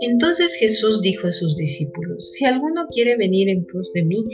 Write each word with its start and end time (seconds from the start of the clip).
Entonces 0.00 0.54
Jesús 0.54 1.02
dijo 1.02 1.26
a 1.26 1.32
sus 1.32 1.56
discípulos, 1.56 2.32
si 2.32 2.44
alguno 2.44 2.86
quiere 2.90 3.16
venir 3.16 3.48
en 3.48 3.66
pos 3.66 3.92
de 3.92 4.04
mí, 4.04 4.24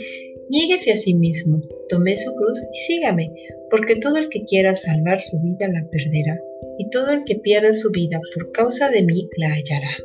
niéguese 0.49 0.93
a 0.93 0.97
sí 0.97 1.15
mismo, 1.15 1.61
tome 1.89 2.17
su 2.17 2.35
cruz 2.35 2.61
y 2.73 2.77
sígame, 2.77 3.31
porque 3.71 3.97
todo 3.97 4.17
el 4.17 4.29
que 4.29 4.45
quiera 4.45 4.75
salvar 4.75 5.21
su 5.21 5.39
vida 5.41 5.69
la 5.69 5.89
perderá, 5.89 6.41
y 6.79 6.91
todo 6.91 7.11
el 7.11 7.25
que 7.25 7.37
pierda 7.37 7.75
su 7.75 7.91
vida 7.91 8.21
por 8.35 8.53
causa 8.53 8.91
de 8.91 9.03
mí 9.03 9.29
la 9.37 9.49
hallará. 9.49 9.97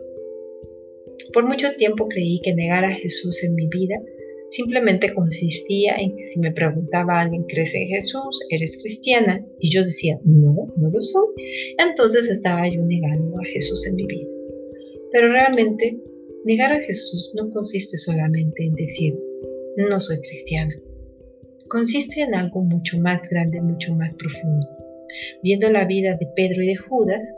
Por 1.33 1.45
mucho 1.45 1.73
tiempo 1.75 2.07
creí 2.07 2.39
que 2.39 2.53
negar 2.53 2.85
a 2.85 2.95
Jesús 2.95 3.43
en 3.43 3.55
mi 3.55 3.67
vida 3.67 3.95
simplemente 4.49 5.13
consistía 5.13 5.95
en 5.97 6.15
que 6.15 6.25
si 6.25 6.39
me 6.39 6.51
preguntaba 6.51 7.21
alguien, 7.21 7.43
¿crees 7.43 7.73
en 7.75 7.87
Jesús? 7.87 8.39
¿Eres 8.49 8.77
cristiana? 8.81 9.45
Y 9.59 9.69
yo 9.69 9.83
decía, 9.83 10.19
no, 10.23 10.73
no 10.77 10.89
lo 10.89 11.01
soy. 11.01 11.27
Entonces 11.77 12.29
estaba 12.29 12.67
yo 12.69 12.83
negando 12.83 13.37
a 13.37 13.45
Jesús 13.45 13.85
en 13.87 13.95
mi 13.95 14.05
vida. 14.05 14.29
Pero 15.11 15.31
realmente, 15.31 15.97
negar 16.45 16.71
a 16.71 16.81
Jesús 16.81 17.31
no 17.35 17.49
consiste 17.51 17.97
solamente 17.97 18.65
en 18.65 18.75
decir, 18.75 19.17
no 19.77 19.99
soy 19.99 20.19
cristiana. 20.21 20.73
Consiste 21.69 22.21
en 22.21 22.33
algo 22.33 22.61
mucho 22.61 22.97
más 22.99 23.21
grande, 23.29 23.61
mucho 23.61 23.93
más 23.95 24.13
profundo. 24.15 24.67
Viendo 25.43 25.69
la 25.69 25.85
vida 25.85 26.17
de 26.19 26.27
Pedro 26.35 26.63
y 26.63 26.67
de 26.67 26.75
Judas, 26.75 27.33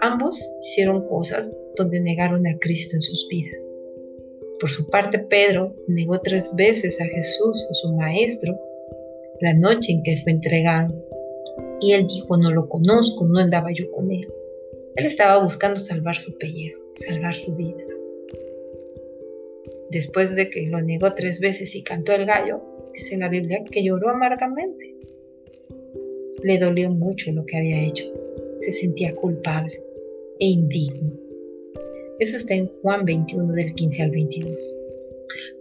ambos 0.00 0.38
hicieron 0.60 1.06
cosas 1.08 1.56
donde 1.76 2.00
negaron 2.00 2.46
a 2.46 2.58
Cristo 2.58 2.96
en 2.96 3.02
sus 3.02 3.26
vidas. 3.28 3.69
Por 4.60 4.68
su 4.68 4.86
parte, 4.90 5.18
Pedro 5.18 5.72
negó 5.88 6.20
tres 6.20 6.54
veces 6.54 7.00
a 7.00 7.04
Jesús, 7.06 7.66
a 7.70 7.74
su 7.74 7.92
maestro, 7.94 8.60
la 9.40 9.54
noche 9.54 9.92
en 9.92 10.02
que 10.02 10.18
fue 10.18 10.32
entregado. 10.32 10.94
Y 11.80 11.92
él 11.92 12.06
dijo, 12.06 12.36
no 12.36 12.50
lo 12.50 12.68
conozco, 12.68 13.26
no 13.26 13.38
andaba 13.38 13.72
yo 13.72 13.90
con 13.90 14.10
él. 14.10 14.30
Él 14.96 15.06
estaba 15.06 15.42
buscando 15.42 15.80
salvar 15.80 16.14
su 16.14 16.36
pellejo, 16.36 16.78
salvar 16.92 17.34
su 17.34 17.56
vida. 17.56 17.82
Después 19.90 20.36
de 20.36 20.50
que 20.50 20.66
lo 20.66 20.82
negó 20.82 21.14
tres 21.14 21.40
veces 21.40 21.74
y 21.74 21.82
cantó 21.82 22.12
el 22.12 22.26
gallo, 22.26 22.60
dice 22.92 23.16
la 23.16 23.28
Biblia 23.30 23.64
que 23.64 23.82
lloró 23.82 24.10
amargamente. 24.10 24.94
Le 26.42 26.58
dolió 26.58 26.90
mucho 26.90 27.32
lo 27.32 27.46
que 27.46 27.56
había 27.56 27.82
hecho. 27.82 28.04
Se 28.60 28.72
sentía 28.72 29.14
culpable 29.14 29.82
e 30.38 30.46
indigno. 30.46 31.29
Eso 32.20 32.36
está 32.36 32.54
en 32.54 32.68
Juan 32.82 33.04
21 33.06 33.52
del 33.54 33.72
15 33.72 34.02
al 34.02 34.10
22. 34.10 34.80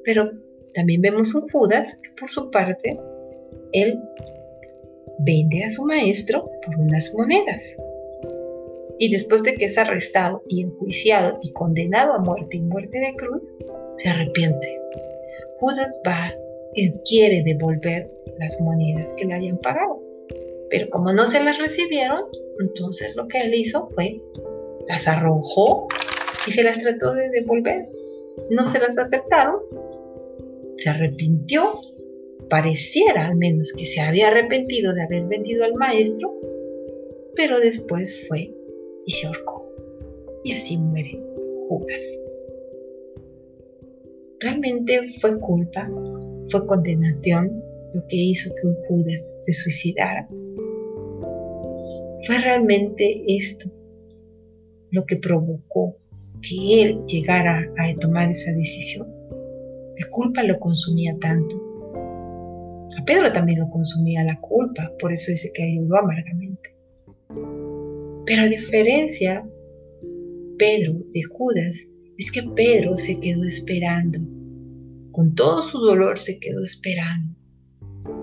Pero 0.03 0.31
también 0.73 1.01
vemos 1.01 1.33
un 1.33 1.47
Judas 1.49 1.97
que 2.03 2.09
por 2.19 2.29
su 2.29 2.51
parte, 2.51 2.99
él 3.71 3.99
vende 5.19 5.63
a 5.63 5.71
su 5.71 5.83
maestro 5.85 6.49
por 6.65 6.75
unas 6.79 7.13
monedas. 7.15 7.61
Y 8.99 9.09
después 9.09 9.43
de 9.43 9.53
que 9.53 9.65
es 9.65 9.77
arrestado 9.77 10.43
y 10.49 10.61
enjuiciado 10.63 11.37
y 11.41 11.53
condenado 11.53 12.13
a 12.13 12.19
muerte 12.19 12.57
y 12.57 12.61
muerte 12.61 12.99
de 12.99 13.13
cruz, 13.15 13.41
se 13.95 14.09
arrepiente. 14.09 14.81
Judas 15.59 16.01
va 16.05 16.33
y 16.75 16.91
quiere 17.09 17.41
devolver 17.43 18.09
las 18.37 18.59
monedas 18.59 19.13
que 19.13 19.25
le 19.25 19.35
habían 19.35 19.57
pagado. 19.59 20.01
Pero 20.69 20.89
como 20.89 21.13
no 21.13 21.25
se 21.25 21.41
las 21.41 21.57
recibieron, 21.57 22.21
entonces 22.59 23.15
lo 23.15 23.27
que 23.29 23.39
él 23.39 23.53
hizo 23.55 23.89
fue 23.95 24.21
las 24.89 25.07
arrojó 25.07 25.87
y 26.47 26.51
se 26.51 26.63
las 26.63 26.79
trató 26.79 27.13
de 27.13 27.29
devolver. 27.29 27.85
No 28.51 28.65
se 28.65 28.79
las 28.79 28.97
aceptaron, 28.97 29.59
se 30.77 30.89
arrepintió, 30.89 31.63
pareciera 32.49 33.27
al 33.27 33.35
menos 33.35 33.73
que 33.73 33.85
se 33.85 34.01
había 34.01 34.29
arrepentido 34.29 34.93
de 34.93 35.03
haber 35.03 35.25
vendido 35.25 35.65
al 35.65 35.73
maestro, 35.75 36.33
pero 37.35 37.59
después 37.59 38.27
fue 38.27 38.53
y 39.05 39.11
se 39.11 39.27
ahorcó. 39.27 39.67
Y 40.43 40.53
así 40.53 40.77
muere 40.77 41.21
Judas. 41.67 42.01
Realmente 44.39 45.01
fue 45.19 45.37
culpa, 45.39 45.89
fue 46.49 46.65
condenación 46.65 47.55
lo 47.93 48.05
que 48.07 48.15
hizo 48.15 48.53
que 48.55 48.67
un 48.67 48.75
Judas 48.87 49.33
se 49.41 49.51
suicidara. 49.51 50.27
Fue 52.25 52.37
realmente 52.37 53.23
esto 53.27 53.69
lo 54.91 55.05
que 55.05 55.17
provocó 55.17 55.93
que 56.41 56.81
él 56.81 57.01
llegara 57.07 57.65
a 57.77 57.95
tomar 57.99 58.29
esa 58.29 58.51
decisión. 58.53 59.07
La 59.97 60.07
culpa 60.09 60.43
lo 60.43 60.59
consumía 60.59 61.17
tanto. 61.19 61.55
A 62.97 63.05
Pedro 63.05 63.31
también 63.31 63.59
lo 63.59 63.69
consumía 63.69 64.23
la 64.23 64.39
culpa, 64.39 64.91
por 64.99 65.11
eso 65.11 65.31
dice 65.31 65.51
que 65.53 65.63
ayudó 65.63 65.97
amargamente. 65.97 66.75
Pero 68.25 68.41
a 68.43 68.47
diferencia, 68.47 69.47
Pedro 70.57 70.93
de 71.13 71.23
Judas, 71.23 71.77
es 72.17 72.31
que 72.31 72.43
Pedro 72.55 72.97
se 72.97 73.19
quedó 73.19 73.43
esperando. 73.43 74.19
Con 75.11 75.33
todo 75.35 75.61
su 75.61 75.79
dolor 75.79 76.17
se 76.17 76.39
quedó 76.39 76.63
esperando. 76.63 77.35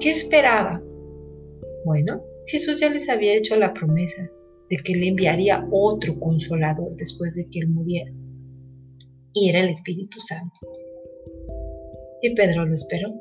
¿Qué 0.01 0.11
esperaba? 0.11 0.83
Bueno, 1.85 2.23
Jesús 2.47 2.81
ya 2.81 2.91
les 2.91 3.09
había 3.09 3.35
hecho 3.35 3.57
la 3.57 3.73
promesa 3.73 4.31
de 4.71 4.77
que 4.79 4.95
le 4.95 5.09
enviaría 5.09 5.67
otro 5.71 6.19
consolador 6.19 6.95
después 6.97 7.35
de 7.35 7.47
que 7.51 7.61
él 7.61 7.69
muriera. 7.69 8.13
Y 9.35 9.51
era 9.51 9.61
el 9.61 9.71
Espíritu 9.71 10.19
Santo. 10.21 10.61
Y 12.23 12.35
Pedro 12.35 12.65
lo 12.67 12.75
esperó. 12.75 13.15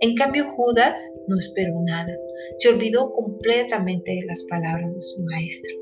En 0.00 0.14
cambio 0.14 0.50
Judas 0.50 0.98
no 1.26 1.38
esperó 1.38 1.80
nada. 1.86 2.14
Se 2.58 2.68
olvidó 2.68 3.12
completamente 3.12 4.12
de 4.12 4.26
las 4.26 4.42
palabras 4.44 4.92
de 4.92 5.00
su 5.00 5.22
maestro. 5.22 5.74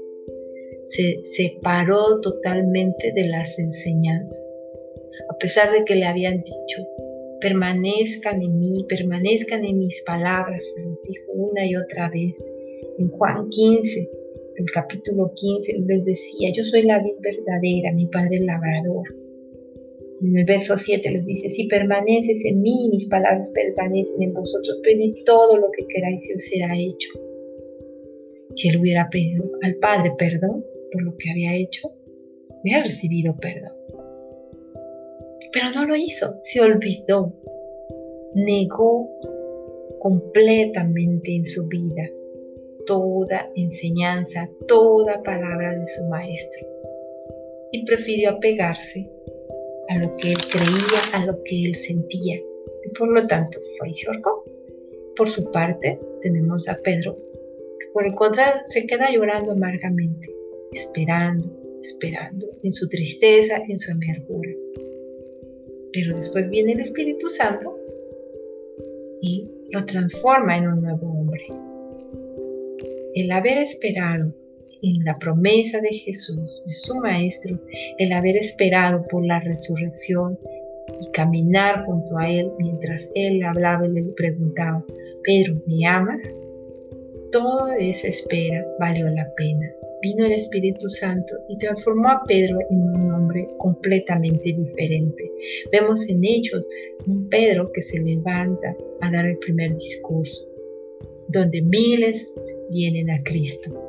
Se 0.84 1.25
separó 1.25 2.21
totalmente 2.21 3.12
de 3.12 3.28
las 3.28 3.59
enseñanzas. 3.59 4.41
A 5.31 5.38
pesar 5.38 5.72
de 5.72 5.84
que 5.84 5.97
le 5.97 6.05
habían 6.05 6.37
dicho, 6.37 6.87
permanezcan 7.41 8.43
en 8.43 8.59
mí, 8.59 8.84
permanezcan 8.88 9.65
en 9.65 9.78
mis 9.78 10.03
palabras, 10.03 10.62
se 10.75 10.82
los 10.82 11.03
dijo 11.03 11.32
una 11.32 11.66
y 11.66 11.75
otra 11.75 12.11
vez. 12.11 12.34
En 12.99 13.09
Juan 13.09 13.49
15, 13.49 14.09
el 14.56 14.70
capítulo 14.72 15.32
15, 15.34 15.78
les 15.87 16.04
decía, 16.04 16.53
yo 16.53 16.65
soy 16.65 16.82
la 16.82 16.98
vida 17.03 17.16
verdadera, 17.22 17.92
mi 17.92 18.06
Padre 18.06 18.41
labrador. 18.41 19.04
En 20.22 20.37
el 20.37 20.44
verso 20.44 20.76
7 20.76 21.10
les 21.10 21.26
dice, 21.26 21.50
si 21.50 21.66
permaneces 21.66 22.44
en 22.44 22.62
mí, 22.62 22.88
mis 22.93 23.09
palabras 23.09 23.50
permanecen 23.53 24.22
en 24.22 24.32
vosotros, 24.32 24.81
pedid 24.82 25.14
todo 25.25 25.56
lo 25.59 25.70
que 25.72 25.87
queráis 25.87 26.28
y 26.28 26.34
os 26.34 26.44
será 26.44 26.72
hecho. 26.78 27.10
Si 28.54 28.69
él 28.69 28.81
hubiera 28.81 29.09
pedido 29.10 29.44
al 29.62 29.75
Padre 29.76 30.12
perdón 30.16 30.64
por 30.93 31.03
lo 31.03 31.16
que 31.16 31.31
había 31.31 31.56
hecho, 31.56 31.88
hubiera 32.62 32.84
recibido 32.84 33.37
perdón. 33.37 33.72
Pero 35.53 35.70
no 35.75 35.84
lo 35.87 35.97
hizo, 35.97 36.38
se 36.43 36.60
olvidó, 36.60 37.34
negó 38.34 39.09
completamente 40.00 41.34
en 41.34 41.44
su 41.44 41.66
vida 41.66 42.09
toda 42.87 43.50
enseñanza, 43.55 44.49
toda 44.67 45.22
palabra 45.22 45.77
de 45.77 45.87
su 45.89 46.05
maestro. 46.05 46.67
Y 47.72 47.84
prefirió 47.84 48.31
apegarse 48.31 49.11
a 49.89 49.99
lo 49.99 50.11
que 50.12 50.33
él 50.33 50.39
creía, 50.50 51.00
a 51.12 51.27
lo 51.27 51.43
que 51.44 51.65
él 51.67 51.75
sentía. 51.75 52.37
Y 52.37 52.89
por 52.97 53.09
lo 53.09 53.27
tanto 53.27 53.59
fue 53.78 53.91
y 53.91 53.94
se 53.94 54.06
Por 55.17 55.28
su 55.28 55.50
parte, 55.50 55.99
tenemos 56.21 56.69
a 56.69 56.77
Pedro, 56.77 57.15
que 57.15 57.87
por 57.93 58.06
el 58.06 58.15
contrario 58.15 58.61
se 58.67 58.87
queda 58.87 59.11
llorando 59.11 59.53
amargamente, 59.53 60.34
esperando, 60.73 61.50
esperando, 61.81 62.47
en 62.62 62.73
su 62.73 62.89
tristeza, 62.89 63.62
en 63.69 63.78
su 63.78 63.93
amargura. 63.93 64.50
Pero 65.93 66.17
después 66.17 66.49
viene 66.50 66.73
el 66.73 66.81
Espíritu 66.81 67.28
Santo 67.28 67.77
y 69.21 69.49
lo 69.71 69.84
transforma 69.87 70.59
en 70.59 70.69
un 70.69 70.83
nuevo 70.83 71.06
hombre 71.06 71.44
el 73.14 73.30
haber 73.30 73.58
esperado 73.58 74.34
en 74.82 75.05
la 75.05 75.14
promesa 75.14 75.81
de 75.81 75.93
Jesús, 75.93 76.62
de 76.64 76.72
su 76.72 76.94
Maestro, 76.96 77.58
el 77.99 78.12
haber 78.12 78.37
esperado 78.37 79.05
por 79.08 79.25
la 79.25 79.40
resurrección 79.40 80.38
y 81.00 81.11
caminar 81.12 81.84
junto 81.87 82.19
a 82.19 82.28
Él 82.28 82.50
mientras 82.58 83.11
Él 83.14 83.38
le 83.38 83.44
hablaba 83.44 83.87
y 83.87 83.93
le 83.93 84.12
preguntaba, 84.12 84.84
Pedro, 85.22 85.62
¿me 85.66 85.87
amas? 85.87 86.20
Toda 87.32 87.76
esa 87.76 88.08
espera 88.08 88.64
valió 88.78 89.08
la 89.08 89.32
pena. 89.34 89.72
Vino 90.02 90.26
el 90.26 90.32
Espíritu 90.32 90.87
Santo 90.88 91.34
y 91.49 91.56
transformó 91.56 92.10
a 92.10 92.22
Pedro 92.26 92.58
en 92.69 92.82
un 92.82 93.12
hombre 93.14 93.49
completamente 93.58 94.52
diferente. 94.52 95.31
Vemos 95.72 96.06
en 96.10 96.22
Hechos 96.22 96.67
un 97.06 97.28
Pedro 97.31 97.72
que 97.72 97.81
se 97.81 98.02
levanta 98.02 98.76
a 99.00 99.10
dar 99.10 99.26
el 99.26 99.38
primer 99.38 99.75
discurso 99.75 100.54
donde 101.29 101.62
miles 101.62 102.32
vienen 102.71 103.11
a 103.11 103.23
Cristo. 103.23 103.81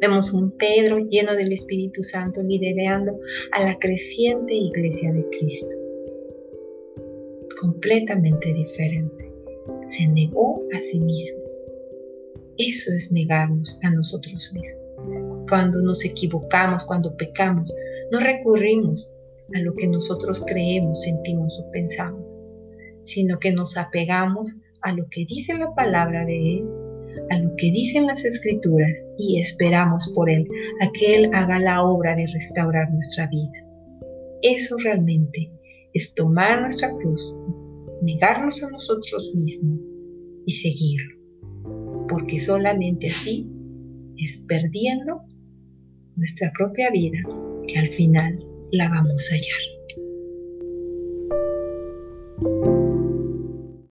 Vemos 0.00 0.32
un 0.32 0.52
Pedro 0.52 0.98
lleno 0.98 1.34
del 1.34 1.52
Espíritu 1.52 2.02
Santo 2.02 2.42
liderando 2.42 3.18
a 3.52 3.64
la 3.64 3.78
creciente 3.78 4.54
iglesia 4.54 5.12
de 5.12 5.28
Cristo. 5.30 5.76
Completamente 7.60 8.52
diferente. 8.52 9.32
Se 9.88 10.06
negó 10.08 10.62
a 10.74 10.80
sí 10.80 11.00
mismo. 11.00 11.42
Eso 12.58 12.92
es 12.92 13.10
negarnos 13.10 13.78
a 13.82 13.90
nosotros 13.90 14.52
mismos. 14.52 15.44
Cuando 15.48 15.80
nos 15.82 16.04
equivocamos, 16.04 16.84
cuando 16.84 17.16
pecamos, 17.16 17.72
no 18.12 18.20
recurrimos 18.20 19.12
a 19.54 19.60
lo 19.60 19.74
que 19.74 19.88
nosotros 19.88 20.42
creemos, 20.46 21.02
sentimos 21.02 21.58
o 21.60 21.70
pensamos, 21.70 22.24
sino 23.00 23.38
que 23.38 23.52
nos 23.52 23.76
apegamos 23.76 24.54
a 24.84 24.92
lo 24.92 25.08
que 25.08 25.24
dice 25.24 25.56
la 25.58 25.74
palabra 25.74 26.24
de 26.26 26.58
Él, 26.58 26.68
a 27.30 27.38
lo 27.38 27.54
que 27.56 27.70
dicen 27.70 28.06
las 28.06 28.24
escrituras 28.24 29.06
y 29.16 29.40
esperamos 29.40 30.12
por 30.14 30.30
Él, 30.30 30.46
a 30.80 30.92
que 30.92 31.16
Él 31.16 31.30
haga 31.32 31.58
la 31.58 31.82
obra 31.82 32.14
de 32.14 32.26
restaurar 32.26 32.92
nuestra 32.92 33.26
vida. 33.28 33.66
Eso 34.42 34.76
realmente 34.84 35.50
es 35.94 36.14
tomar 36.14 36.60
nuestra 36.60 36.92
cruz, 36.92 37.34
negarnos 38.02 38.62
a 38.62 38.70
nosotros 38.70 39.32
mismos 39.34 39.80
y 40.46 40.52
seguirlo, 40.52 41.16
porque 42.08 42.38
solamente 42.38 43.08
así 43.08 43.50
es 44.18 44.44
perdiendo 44.46 45.22
nuestra 46.16 46.52
propia 46.52 46.90
vida 46.90 47.18
que 47.66 47.78
al 47.78 47.88
final 47.88 48.36
la 48.72 48.88
vamos 48.90 49.30
a 49.30 49.34
hallar. 49.34 49.73